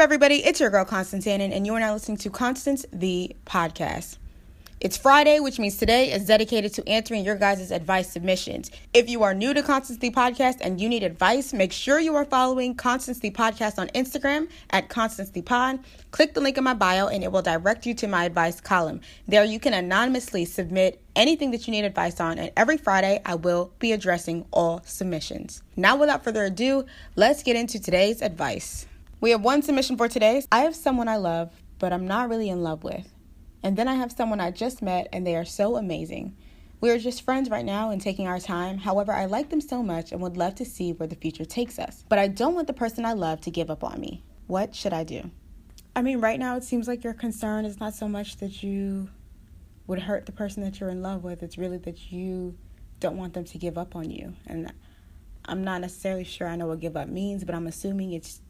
[0.00, 0.36] up, everybody?
[0.36, 4.16] It's your girl, Constance Hannon, and you are now listening to Constance the Podcast.
[4.80, 8.70] It's Friday, which means today is dedicated to answering your guys' advice submissions.
[8.94, 12.14] If you are new to Constance the Podcast and you need advice, make sure you
[12.14, 15.80] are following Constance the Podcast on Instagram at Constance the Pod.
[16.12, 19.02] Click the link in my bio and it will direct you to my advice column.
[19.28, 23.34] There you can anonymously submit anything that you need advice on, and every Friday I
[23.34, 25.62] will be addressing all submissions.
[25.76, 26.86] Now, without further ado,
[27.16, 28.86] let's get into today's advice.
[29.22, 30.42] We have one submission for today.
[30.50, 33.12] I have someone I love, but I'm not really in love with.
[33.62, 36.34] And then I have someone I just met, and they are so amazing.
[36.80, 38.78] We are just friends right now and taking our time.
[38.78, 41.78] However, I like them so much and would love to see where the future takes
[41.78, 42.02] us.
[42.08, 44.24] But I don't want the person I love to give up on me.
[44.46, 45.30] What should I do?
[45.94, 49.10] I mean, right now it seems like your concern is not so much that you
[49.86, 52.56] would hurt the person that you're in love with, it's really that you
[53.00, 54.34] don't want them to give up on you.
[54.46, 54.72] And
[55.44, 58.40] I'm not necessarily sure I know what give up means, but I'm assuming it's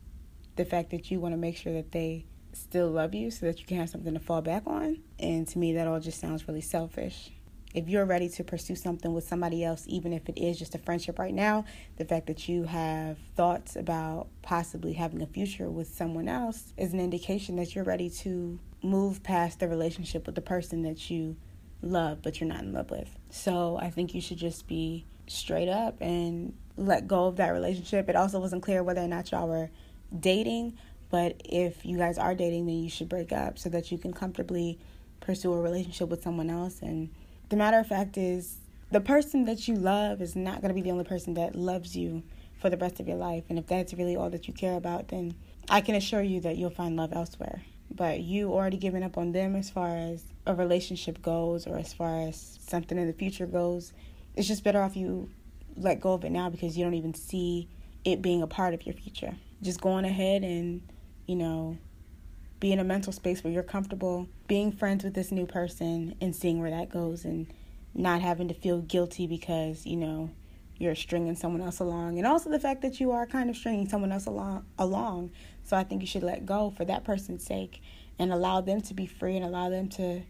[0.57, 3.61] the fact that you want to make sure that they still love you so that
[3.61, 4.99] you can have something to fall back on.
[5.19, 7.31] And to me, that all just sounds really selfish.
[7.73, 10.79] If you're ready to pursue something with somebody else, even if it is just a
[10.79, 11.65] friendship right now,
[11.99, 16.93] the fact that you have thoughts about possibly having a future with someone else is
[16.93, 21.37] an indication that you're ready to move past the relationship with the person that you
[21.83, 23.17] love but you're not in love with.
[23.31, 28.09] So I think you should just be straight up and let go of that relationship.
[28.09, 29.71] It also wasn't clear whether or not y'all were
[30.19, 30.77] dating,
[31.11, 34.13] but if you guys are dating, then you should break up so that you can
[34.13, 34.79] comfortably
[35.21, 36.81] pursue a relationship with someone else.
[36.83, 37.11] And
[37.49, 38.59] the matter of fact is,
[38.91, 41.97] the person that you love is not going to be the only person that loves
[41.97, 42.23] you
[42.59, 43.45] for the rest of your life.
[43.49, 45.35] And if that's really all that you care about, then
[45.69, 47.63] I can assure you that you'll find love elsewhere.
[47.93, 51.93] But you already given up on them as far as a relationship goes or as
[51.93, 53.93] far as something in the future goes.
[54.37, 55.29] It's just better off you
[55.77, 57.69] let go of it now because you don't even see
[58.05, 59.35] it being a part of your future.
[59.63, 60.83] Just going ahead and
[61.31, 61.79] you know,
[62.59, 66.35] be in a mental space where you're comfortable being friends with this new person and
[66.35, 67.47] seeing where that goes and
[67.95, 70.29] not having to feel guilty because, you know,
[70.77, 72.19] you're stringing someone else along.
[72.19, 75.31] And also the fact that you are kind of stringing someone else along along.
[75.63, 77.81] So i think you should let go for that person's sake
[78.19, 80.23] and allow them to be free and allow them to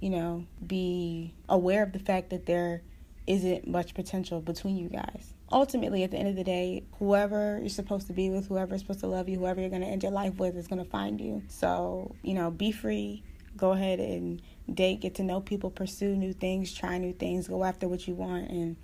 [0.00, 2.82] you know be aware of the fact that there
[3.26, 7.68] isn't much potential between you guys ultimately, at the end of the day, whoever you're
[7.68, 10.02] supposed to be with, whoever is supposed to love you, whoever you're going to end
[10.02, 11.42] your life with is going to find you.
[11.48, 13.22] So, you know, be free.
[13.56, 14.40] Go ahead and
[14.72, 18.14] date, get to know people, pursue new things, try new things, go after what you
[18.14, 18.76] want, and,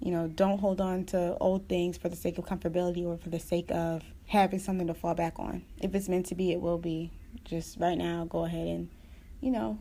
[0.00, 3.30] you know, don't hold on to old things for the sake of comfortability or for
[3.30, 5.64] the sake of having something to fall back on.
[5.78, 7.10] If it's meant to be, it will be.
[7.44, 8.90] Just right now, go ahead and,
[9.40, 9.78] you know,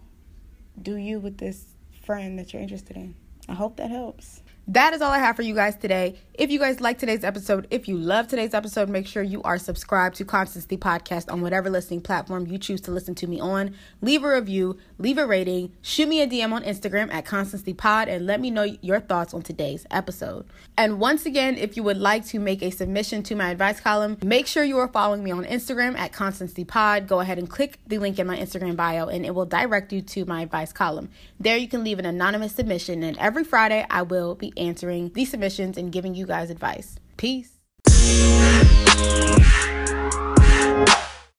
[0.81, 1.65] do you with this
[2.01, 3.15] friend that you're interested in.
[3.47, 6.15] I hope that helps that is all I have for you guys today.
[6.33, 9.57] If you guys like today's episode, if you love today's episode, make sure you are
[9.57, 13.39] subscribed to Constance the Podcast on whatever listening platform you choose to listen to me
[13.39, 13.75] on.
[14.01, 17.73] Leave a review, leave a rating, shoot me a DM on Instagram at Constance the
[17.73, 20.45] Pod, and let me know your thoughts on today's episode.
[20.77, 24.17] And once again, if you would like to make a submission to my advice column,
[24.23, 27.07] make sure you are following me on Instagram at Constance the Pod.
[27.07, 30.01] Go ahead and click the link in my Instagram bio, and it will direct you
[30.01, 31.09] to my advice column.
[31.39, 35.31] There you can leave an anonymous submission, and every Friday I will be answering these
[35.31, 36.95] submissions and giving you guys advice.
[37.17, 37.57] Peace.